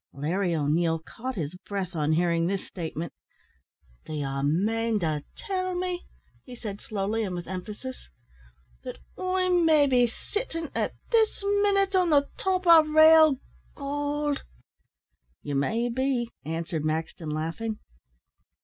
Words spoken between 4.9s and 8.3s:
to tell me," he said, slowly and with emphasis,